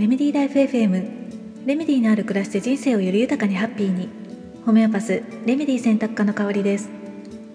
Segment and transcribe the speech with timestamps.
[0.00, 4.08] レメディーライフ FM レメディーのある暮らしで人生をより豊かにハッピーに。
[4.64, 6.88] ホメオパスレメディ選択科の香りです。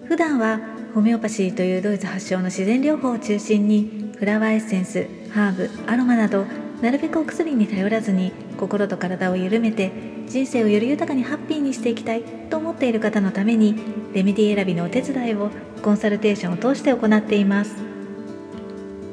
[0.04, 0.60] 普段は
[0.94, 6.44] ホメオパシーというドイツ発祥の自然療法を中心にフラワーエッセンスハーブアロマなど
[6.82, 9.90] なるべくお薬に頼らずに心と体を緩めて
[10.28, 13.74] 人生をより豊かにハッピーにしていきたいと思っている方のために
[14.14, 15.50] レメディ選びのお手伝いを
[15.82, 17.74] コンサルテーションを通して行っています。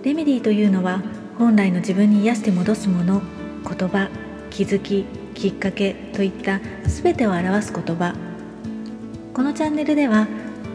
[0.03, 1.01] レメディというのは
[1.37, 3.21] 本来の自分に癒して戻すもの
[3.67, 4.09] 言葉
[4.49, 8.15] 気づききっかけといった全てを表す言葉。
[9.33, 10.27] このチャンネルでは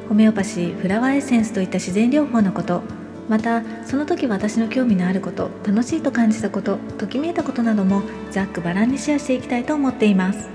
[0.08, 2.82] ホメオパシーフラワーエッセンスといった自然療法のこと
[3.28, 10.48] またその時私の興味のあること楽しいと感じたことときめいたことなどもざっくばらんにシェアしていきたいと思っています。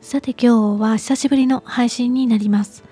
[0.00, 2.82] さて今日は久しぶりの配信になります。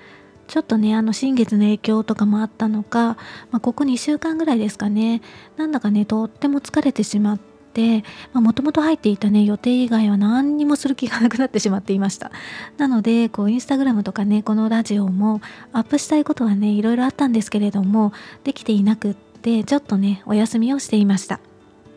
[0.47, 3.17] ちょっとねあの新月の影響とかもあったのか、
[3.51, 5.23] まあ、ここ2週間ぐらいですかね。
[5.57, 12.31] なんだかねとっても疲れてしまってもともと入っていたね予定以外は何にもする気がなくなってしまっていました。
[12.77, 15.41] なのでこうインスタグラムとかねこのラジオも
[15.73, 18.13] アップしたいことはねいろいろあったんですけれども
[18.45, 21.41] できていなくってちょっとねお休みをしていました。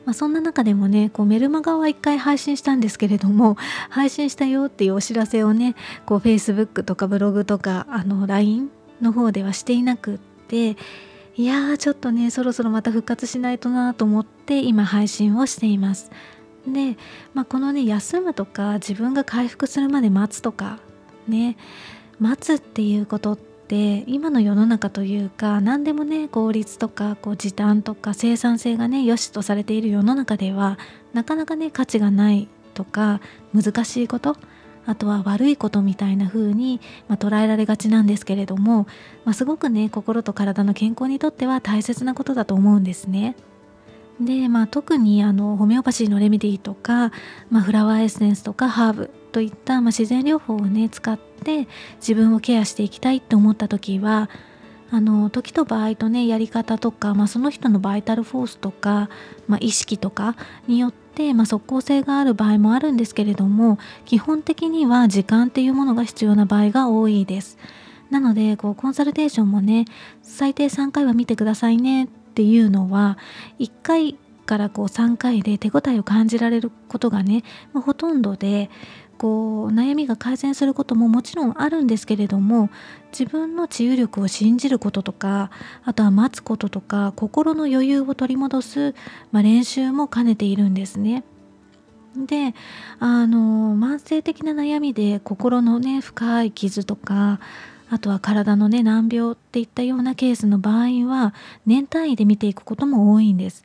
[0.08, 3.58] まあ、そんな中でもねこうメルマガは1回配信したんですけれども
[3.92, 10.78] 配信したよっていうお知らせをねこう Facebook とかブログとかあの LINE の方ではしていなくって
[11.36, 16.10] いやーちょっとねそろそろまた復活しないとなと思って今配信をしています。
[16.66, 16.98] で、
[17.34, 20.80] まあ、このね休むとか自分が回復するまで待つとか
[21.28, 21.58] ね
[22.18, 30.80] 待つっていうことってって今の世の中というか何でもね効率とかこう時短とか生産性がね良しとされている世の中では
[31.14, 33.20] なかなかね価値がないとか
[33.54, 34.38] 難しいこと
[34.86, 38.88] あとは悪いことみたいな風に、まあ、捉えられがちなんですけれども、
[39.26, 43.36] まあ、すごくね心と体の健康にとっては大切なことだと思うんですね。
[44.22, 47.12] で、まあ、特にあのホメオパシーのレメディーとか、
[47.52, 51.68] まあ、フラワーエッセンスとかハーブといった、まあ、自然療法をね使って
[51.98, 54.32] 自分をケアしていきたいって思った時は
[54.90, 59.12] あの時と場合とねやり方とか、まあ、その人のバイタルフォースとか、
[59.48, 60.36] まあ、意識とか
[60.68, 67.60] によって、まあ、即効性がある場合もあるんですけれども基本的には時間っていうものが必要な場合が多いです。
[68.10, 69.86] なのでこうコンサルテーションもね
[70.24, 73.20] 最低3回は見てくださいねっていうのは
[73.60, 74.18] 1回
[74.48, 77.44] からこう3回で手応えを感じられることがね、
[77.74, 78.72] ま、ほとんどで
[79.18, 82.70] こう悩みが改善することももちろんあるんですけれども
[83.12, 85.50] 自分の治癒力を信じることとか
[85.84, 88.96] あとは待つこととか心の余裕を取り戻す、
[89.32, 91.24] まあ、練習も兼ねているんですね。
[92.16, 92.56] で
[93.00, 97.40] あの慢性的な悩みで心のね深い傷とか
[97.90, 101.34] あとは体のね難病っていったようなケースの場合は
[101.66, 103.64] 年単位で見ていくことも多いんです。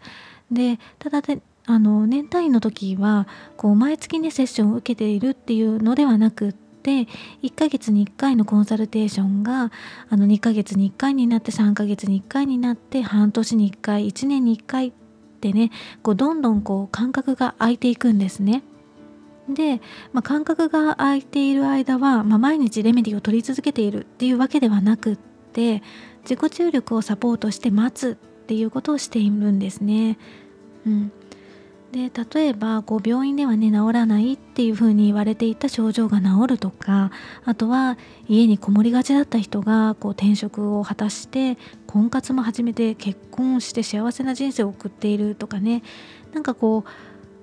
[0.50, 7.06] でただであの年単位の時はこう毎月ねセッションを受けているっていうのではなくって
[7.42, 9.70] 1ヶ月に1回のコンサルテーションが
[10.10, 14.92] あの2ヶ月に1回になって3ヶ月に1回になって半年に1回1年に1回っ
[15.40, 15.70] てね
[16.02, 18.62] こうどんどんこう間隔が空いていくんですね。
[19.48, 19.80] で、
[20.12, 25.16] まあ、間隔が空いている間は、まあ、毎日レメディを取り続けているっていうわけではなくっ
[25.52, 25.82] て
[26.22, 30.18] 自己注力をサポートして待つっていうことをしているんですね。
[30.86, 31.12] うん、
[31.92, 37.10] で例えばこう病院ではね治らないっていうふうに言われていた症状が治るとか
[37.44, 37.98] あとは
[38.28, 45.82] 家にこもりがちだった人がこう転職を果たして婚活も始めて結婚して幸せな人生を送っているとかね。
[46.32, 46.84] なんかこ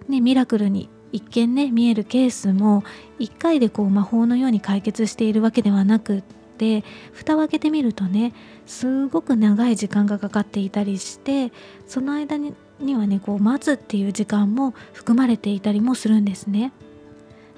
[0.08, 2.84] うねミラクルに一見ね見えるケースも
[3.20, 6.22] 1回でこう魔法のように解決しているわけではなくっ
[6.58, 6.84] て
[7.14, 8.34] 蓋を開けてみるとね
[8.66, 11.52] すごく長い時間がかかっていたりして
[11.88, 16.72] その間ににはねこう待つっていう時間も含まれていたりもするんですね。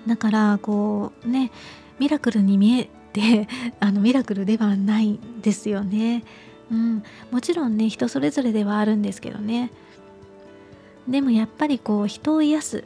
[0.08, 1.52] だからこうね
[2.00, 3.48] ミラクルに見えて
[3.80, 6.24] あのミラクルではないですよね。
[6.72, 9.72] うん、もちろんね人それぞれではあるんですけどね。
[11.08, 12.84] でもやっぱりこう人を癒す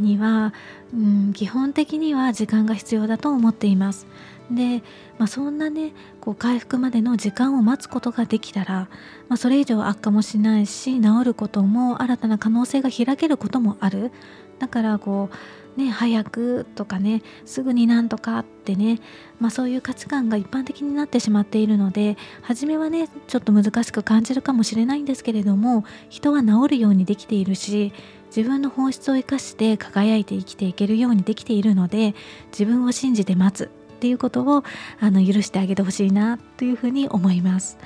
[0.00, 0.54] には、
[0.92, 4.06] うん、基本的には時間が必要だと思っています。
[4.50, 4.82] で、
[5.18, 8.88] まあ、そんなねこう回復までの時間を待つことができたら、
[9.28, 14.10] まあ、それ以上悪化もしないし治ることも新たな可能性が開けることもある
[14.58, 15.28] だからこ
[15.76, 19.00] うね早くとかねすぐになんとかってね、
[19.38, 27.92] まあ、そういう価値観が一般的になってしまっているので初めはねちょっと難しく感じるかもしれないんですけれども人は治るようにできているし
[28.34, 32.14] 自分の本質を生かして輝いて生きていけるようにできているので
[32.52, 34.62] 自分を信じて待つっていうことを
[35.00, 37.78] あの許してあげてほしいなというふうに思います。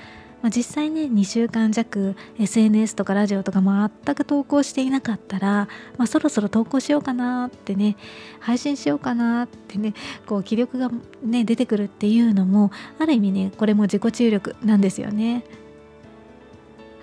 [0.51, 5.69] 実際ね2週間弱 SNS とかラジオとか全く投稿していなかったら、
[5.99, 7.97] まあ、そろそろ投稿しようかなってね
[8.41, 9.95] 配信しようかなってね
[10.27, 10.91] こう気力が
[11.23, 15.45] ね出てくるっていうのもある意味ねこれも自己注力なんですよね。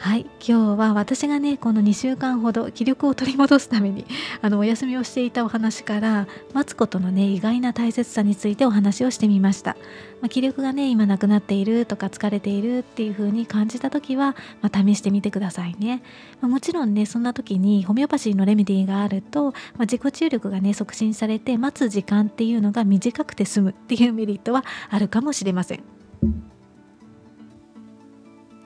[0.02, 4.06] はい今日は私がねこの2週間ほど気力を取り戻すために
[4.42, 9.76] あのお休みをしていたお話から待つことのね意外な大切さについてお話をしてみました、
[10.22, 16.02] まあ、気力がね今なくなっているとか疲れているっていう風に感じた時は、まあ、試してみてくださいね、
[16.40, 25.84] まあ、もちろんねそんな時にホメオパシーのレメディーがあると、ま自己注力がね促進されて待つ時間っていうのが短くて済むっていうメリットはあるかもしれません。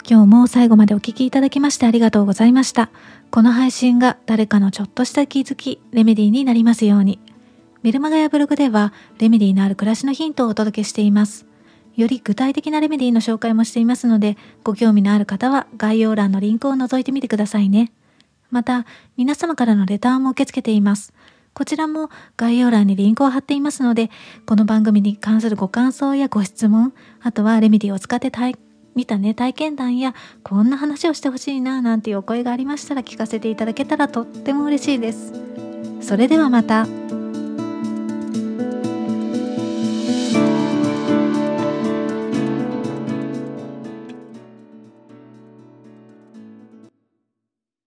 [0.06, 2.90] 今日も最後までお聴きいただきましてありがとうございました。
[3.32, 7.20] この配信が誰かのちょっとした気づき、レメディーになりますように。
[7.84, 11.46] メルマガやブログでは、レメディーのある暮らしのヒントをお届けしています。
[11.96, 14.36] より具体的なレメディーの紹介もしていますので、
[14.66, 17.94] ご興味のある方は概要欄のリンクを覗いてみてくださいね。
[18.52, 18.86] また、
[19.16, 21.14] 皆様からのレターも受け付けています。
[21.54, 24.12] こちらも概要欄にリンクを貼っていますので、
[24.46, 28.58] この番組に関するご感想やご質問、あとはレメディーを使って体
[28.96, 30.14] 見たね体験談や
[30.44, 35.34] こんな話をしてほしいななんていうお声がありましたら聞かせていただけたらとっても嬉しいです。
[36.02, 37.03] それではまた。